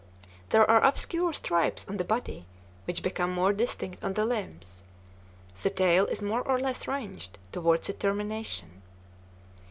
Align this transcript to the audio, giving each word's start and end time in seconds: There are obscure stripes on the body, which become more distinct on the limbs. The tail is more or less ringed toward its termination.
There 0.49 0.67
are 0.67 0.83
obscure 0.83 1.31
stripes 1.31 1.85
on 1.87 1.97
the 1.97 2.03
body, 2.03 2.47
which 2.85 3.03
become 3.03 3.31
more 3.31 3.53
distinct 3.53 4.03
on 4.03 4.13
the 4.13 4.25
limbs. 4.25 4.83
The 5.61 5.69
tail 5.69 6.07
is 6.07 6.23
more 6.23 6.41
or 6.41 6.59
less 6.59 6.87
ringed 6.87 7.37
toward 7.51 7.87
its 7.87 7.99
termination. 7.99 8.81